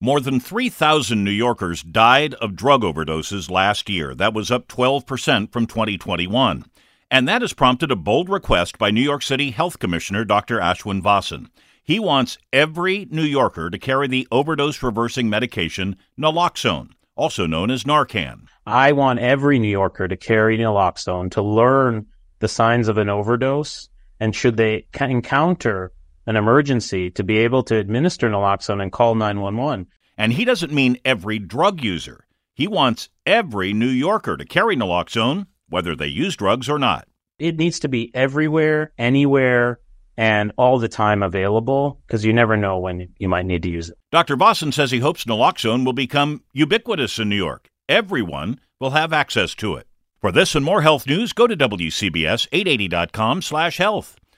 More 0.00 0.20
than 0.20 0.40
3,000 0.40 1.24
New 1.24 1.30
Yorkers 1.30 1.82
died 1.82 2.34
of 2.34 2.54
drug 2.54 2.82
overdoses 2.82 3.50
last 3.50 3.88
year. 3.88 4.14
That 4.14 4.34
was 4.34 4.50
up 4.50 4.68
12% 4.68 5.50
from 5.50 5.66
2021. 5.66 6.66
And 7.10 7.26
that 7.26 7.40
has 7.40 7.54
prompted 7.54 7.90
a 7.90 7.96
bold 7.96 8.28
request 8.28 8.76
by 8.76 8.90
New 8.90 9.00
York 9.00 9.22
City 9.22 9.52
Health 9.52 9.78
Commissioner 9.78 10.26
Dr. 10.26 10.58
Ashwin 10.58 11.00
Vasan. 11.00 11.46
He 11.82 11.98
wants 11.98 12.36
every 12.52 13.06
New 13.10 13.22
Yorker 13.22 13.70
to 13.70 13.78
carry 13.78 14.06
the 14.06 14.28
overdose 14.30 14.82
reversing 14.82 15.30
medication 15.30 15.96
naloxone, 16.20 16.90
also 17.14 17.46
known 17.46 17.70
as 17.70 17.84
Narcan. 17.84 18.48
I 18.66 18.92
want 18.92 19.20
every 19.20 19.58
New 19.58 19.70
Yorker 19.70 20.08
to 20.08 20.16
carry 20.16 20.58
naloxone 20.58 21.30
to 21.30 21.42
learn 21.42 22.04
the 22.40 22.48
signs 22.48 22.88
of 22.88 22.98
an 22.98 23.08
overdose 23.08 23.88
and 24.20 24.36
should 24.36 24.58
they 24.58 24.86
encounter 25.00 25.92
an 26.26 26.36
emergency 26.36 27.10
to 27.12 27.24
be 27.24 27.38
able 27.38 27.62
to 27.64 27.76
administer 27.76 28.28
naloxone 28.28 28.82
and 28.82 28.92
call 28.92 29.14
911. 29.14 29.86
And 30.18 30.32
he 30.32 30.44
doesn't 30.44 30.72
mean 30.72 30.98
every 31.04 31.38
drug 31.38 31.82
user. 31.82 32.26
He 32.54 32.66
wants 32.66 33.08
every 33.26 33.72
New 33.72 33.88
Yorker 33.88 34.36
to 34.36 34.44
carry 34.44 34.76
naloxone, 34.76 35.46
whether 35.68 35.94
they 35.94 36.06
use 36.06 36.36
drugs 36.36 36.68
or 36.68 36.78
not. 36.78 37.06
It 37.38 37.58
needs 37.58 37.80
to 37.80 37.88
be 37.88 38.10
everywhere, 38.14 38.92
anywhere, 38.98 39.80
and 40.16 40.52
all 40.56 40.78
the 40.78 40.88
time 40.88 41.22
available 41.22 42.00
because 42.06 42.24
you 42.24 42.32
never 42.32 42.56
know 42.56 42.78
when 42.78 43.08
you 43.18 43.28
might 43.28 43.44
need 43.44 43.62
to 43.64 43.70
use 43.70 43.90
it. 43.90 43.98
Dr. 44.10 44.36
Vasan 44.36 44.72
says 44.72 44.90
he 44.90 45.00
hopes 45.00 45.24
naloxone 45.24 45.84
will 45.84 45.92
become 45.92 46.42
ubiquitous 46.52 47.18
in 47.18 47.28
New 47.28 47.36
York. 47.36 47.68
Everyone 47.88 48.58
will 48.80 48.90
have 48.90 49.12
access 49.12 49.54
to 49.56 49.74
it. 49.74 49.86
For 50.20 50.32
this 50.32 50.54
and 50.54 50.64
more 50.64 50.82
health 50.82 51.06
news, 51.06 51.32
go 51.34 51.46
to 51.46 51.56
WCBS880.com 51.56 53.42
slash 53.42 53.76
health. 53.76 54.16